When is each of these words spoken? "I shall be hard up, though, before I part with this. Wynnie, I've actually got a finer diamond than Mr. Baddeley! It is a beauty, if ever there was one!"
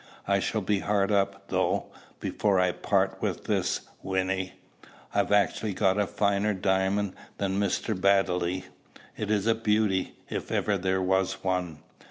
"I 0.27 0.39
shall 0.39 0.61
be 0.61 0.79
hard 0.79 1.11
up, 1.11 1.49
though, 1.49 1.91
before 2.19 2.59
I 2.59 2.71
part 2.71 3.21
with 3.21 3.43
this. 3.43 3.81
Wynnie, 4.01 4.53
I've 5.13 5.31
actually 5.31 5.75
got 5.75 5.99
a 5.99 6.07
finer 6.07 6.55
diamond 6.55 7.13
than 7.37 7.59
Mr. 7.59 7.93
Baddeley! 7.95 8.63
It 9.15 9.29
is 9.29 9.45
a 9.45 9.53
beauty, 9.53 10.15
if 10.27 10.51
ever 10.51 10.75
there 10.79 11.03
was 11.03 11.43
one!" 11.43 11.83